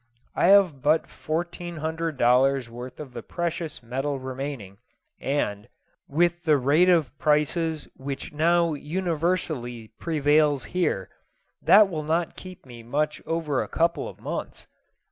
I 0.35 0.47
have 0.47 0.81
but 0.81 1.05
fourteen 1.07 1.75
hundred 1.75 2.17
dollars' 2.17 2.71
worth 2.71 2.99
of 2.99 3.13
the 3.13 3.21
precious 3.21 3.83
metal 3.83 4.17
remaining, 4.17 4.79
and, 5.19 5.69
with 6.07 6.41
the 6.43 6.57
rate 6.57 6.89
of 6.89 7.15
prices 7.19 7.87
which 7.95 8.33
now 8.33 8.73
universally 8.73 9.89
prevails 9.99 10.63
here, 10.65 11.11
that 11.61 11.87
will 11.87 12.01
not 12.01 12.35
keep 12.35 12.65
me 12.65 12.81
much 12.81 13.21
over 13.27 13.61
a 13.61 13.67
couple 13.67 14.09
of 14.09 14.19
months. 14.19 14.65